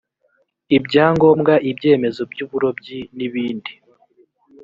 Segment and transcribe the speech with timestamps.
[0.77, 3.71] ibyangobwa ibyemezo by’uburobyi n’ibindi